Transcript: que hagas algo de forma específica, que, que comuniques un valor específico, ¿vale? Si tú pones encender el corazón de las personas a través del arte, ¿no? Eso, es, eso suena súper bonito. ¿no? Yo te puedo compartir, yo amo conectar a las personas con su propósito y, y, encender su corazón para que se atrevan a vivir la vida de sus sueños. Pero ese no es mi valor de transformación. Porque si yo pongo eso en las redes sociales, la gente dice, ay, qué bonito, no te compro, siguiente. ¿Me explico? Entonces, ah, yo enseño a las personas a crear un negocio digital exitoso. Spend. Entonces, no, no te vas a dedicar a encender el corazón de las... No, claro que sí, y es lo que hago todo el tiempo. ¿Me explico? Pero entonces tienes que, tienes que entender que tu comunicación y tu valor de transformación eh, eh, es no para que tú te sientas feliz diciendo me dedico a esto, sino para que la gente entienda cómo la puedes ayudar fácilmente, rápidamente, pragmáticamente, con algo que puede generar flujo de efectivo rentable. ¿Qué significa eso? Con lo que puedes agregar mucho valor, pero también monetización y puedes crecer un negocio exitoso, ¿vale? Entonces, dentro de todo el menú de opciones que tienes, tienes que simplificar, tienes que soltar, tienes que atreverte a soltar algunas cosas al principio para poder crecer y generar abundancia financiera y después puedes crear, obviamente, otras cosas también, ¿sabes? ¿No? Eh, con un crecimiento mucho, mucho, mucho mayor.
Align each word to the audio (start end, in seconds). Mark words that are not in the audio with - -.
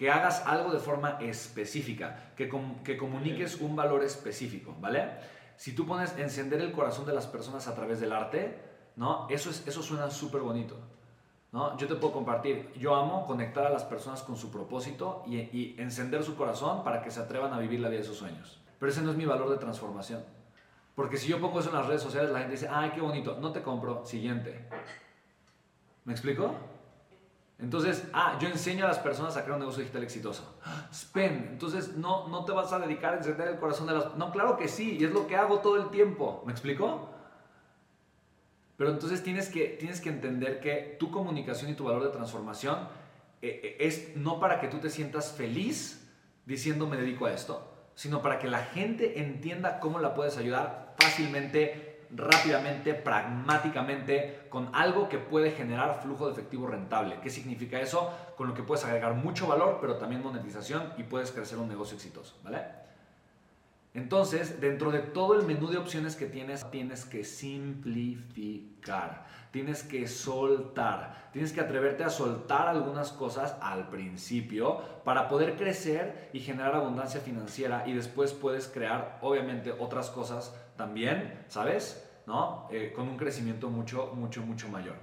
que 0.00 0.10
hagas 0.10 0.46
algo 0.46 0.72
de 0.72 0.78
forma 0.78 1.18
específica, 1.20 2.32
que, 2.34 2.48
que 2.82 2.96
comuniques 2.96 3.60
un 3.60 3.76
valor 3.76 4.02
específico, 4.02 4.74
¿vale? 4.80 5.10
Si 5.58 5.74
tú 5.74 5.86
pones 5.86 6.16
encender 6.16 6.62
el 6.62 6.72
corazón 6.72 7.04
de 7.04 7.12
las 7.12 7.26
personas 7.26 7.68
a 7.68 7.74
través 7.74 8.00
del 8.00 8.12
arte, 8.12 8.56
¿no? 8.96 9.26
Eso, 9.28 9.50
es, 9.50 9.68
eso 9.68 9.82
suena 9.82 10.10
súper 10.10 10.40
bonito. 10.40 10.78
¿no? 11.52 11.76
Yo 11.76 11.86
te 11.86 11.96
puedo 11.96 12.14
compartir, 12.14 12.72
yo 12.78 12.94
amo 12.94 13.26
conectar 13.26 13.66
a 13.66 13.68
las 13.68 13.84
personas 13.84 14.22
con 14.22 14.38
su 14.38 14.50
propósito 14.50 15.22
y, 15.26 15.36
y, 15.36 15.74
encender 15.76 16.24
su 16.24 16.34
corazón 16.34 16.82
para 16.82 17.02
que 17.02 17.10
se 17.10 17.20
atrevan 17.20 17.52
a 17.52 17.58
vivir 17.58 17.80
la 17.80 17.90
vida 17.90 18.00
de 18.00 18.06
sus 18.06 18.16
sueños. 18.16 18.58
Pero 18.78 18.90
ese 18.90 19.02
no 19.02 19.10
es 19.10 19.18
mi 19.18 19.26
valor 19.26 19.50
de 19.50 19.58
transformación. 19.58 20.24
Porque 20.94 21.18
si 21.18 21.28
yo 21.28 21.38
pongo 21.42 21.60
eso 21.60 21.68
en 21.68 21.74
las 21.74 21.86
redes 21.86 22.00
sociales, 22.00 22.30
la 22.30 22.38
gente 22.38 22.52
dice, 22.52 22.70
ay, 22.72 22.92
qué 22.94 23.02
bonito, 23.02 23.36
no 23.38 23.52
te 23.52 23.60
compro, 23.60 24.06
siguiente. 24.06 24.66
¿Me 26.06 26.14
explico? 26.14 26.54
Entonces, 27.62 28.04
ah, 28.12 28.38
yo 28.40 28.48
enseño 28.48 28.84
a 28.84 28.88
las 28.88 28.98
personas 28.98 29.36
a 29.36 29.42
crear 29.42 29.54
un 29.54 29.60
negocio 29.60 29.82
digital 29.82 30.02
exitoso. 30.02 30.58
Spend. 30.92 31.52
Entonces, 31.52 31.96
no, 31.96 32.28
no 32.28 32.44
te 32.44 32.52
vas 32.52 32.72
a 32.72 32.78
dedicar 32.78 33.14
a 33.14 33.18
encender 33.18 33.48
el 33.48 33.58
corazón 33.58 33.86
de 33.86 33.94
las... 33.94 34.16
No, 34.16 34.32
claro 34.32 34.56
que 34.56 34.68
sí, 34.68 34.96
y 34.98 35.04
es 35.04 35.12
lo 35.12 35.26
que 35.26 35.36
hago 35.36 35.58
todo 35.58 35.76
el 35.76 35.90
tiempo. 35.90 36.42
¿Me 36.46 36.52
explico? 36.52 37.10
Pero 38.80 38.92
entonces 38.92 39.22
tienes 39.22 39.50
que, 39.50 39.66
tienes 39.78 40.00
que 40.00 40.08
entender 40.08 40.58
que 40.60 40.96
tu 40.98 41.10
comunicación 41.10 41.70
y 41.70 41.74
tu 41.74 41.84
valor 41.84 42.02
de 42.02 42.08
transformación 42.08 42.88
eh, 43.42 43.60
eh, 43.62 43.76
es 43.80 44.16
no 44.16 44.40
para 44.40 44.58
que 44.58 44.68
tú 44.68 44.78
te 44.78 44.88
sientas 44.88 45.32
feliz 45.32 46.08
diciendo 46.46 46.86
me 46.86 46.96
dedico 46.96 47.26
a 47.26 47.32
esto, 47.34 47.70
sino 47.94 48.22
para 48.22 48.38
que 48.38 48.48
la 48.48 48.64
gente 48.64 49.20
entienda 49.20 49.80
cómo 49.80 49.98
la 49.98 50.14
puedes 50.14 50.38
ayudar 50.38 50.94
fácilmente, 50.98 51.99
rápidamente, 52.14 52.94
pragmáticamente, 52.94 54.46
con 54.48 54.70
algo 54.74 55.08
que 55.08 55.18
puede 55.18 55.52
generar 55.52 56.00
flujo 56.02 56.26
de 56.26 56.32
efectivo 56.32 56.66
rentable. 56.66 57.18
¿Qué 57.22 57.30
significa 57.30 57.80
eso? 57.80 58.12
Con 58.36 58.48
lo 58.48 58.54
que 58.54 58.62
puedes 58.62 58.84
agregar 58.84 59.14
mucho 59.14 59.46
valor, 59.46 59.78
pero 59.80 59.96
también 59.96 60.22
monetización 60.22 60.92
y 60.96 61.04
puedes 61.04 61.30
crecer 61.30 61.58
un 61.58 61.68
negocio 61.68 61.96
exitoso, 61.96 62.34
¿vale? 62.42 62.58
Entonces, 63.92 64.60
dentro 64.60 64.92
de 64.92 65.00
todo 65.00 65.34
el 65.34 65.44
menú 65.44 65.66
de 65.66 65.76
opciones 65.76 66.14
que 66.14 66.26
tienes, 66.26 66.64
tienes 66.70 67.04
que 67.04 67.24
simplificar, 67.24 69.26
tienes 69.50 69.82
que 69.82 70.06
soltar, 70.06 71.28
tienes 71.32 71.52
que 71.52 71.60
atreverte 71.60 72.04
a 72.04 72.10
soltar 72.10 72.68
algunas 72.68 73.10
cosas 73.10 73.56
al 73.60 73.88
principio 73.88 74.78
para 75.02 75.28
poder 75.28 75.56
crecer 75.56 76.30
y 76.32 76.38
generar 76.38 76.76
abundancia 76.76 77.20
financiera 77.20 77.82
y 77.84 77.92
después 77.92 78.32
puedes 78.32 78.68
crear, 78.68 79.18
obviamente, 79.22 79.72
otras 79.72 80.08
cosas 80.10 80.54
también, 80.76 81.44
¿sabes? 81.48 82.08
¿No? 82.28 82.68
Eh, 82.70 82.92
con 82.94 83.08
un 83.08 83.16
crecimiento 83.16 83.70
mucho, 83.70 84.12
mucho, 84.14 84.40
mucho 84.42 84.68
mayor. 84.68 85.00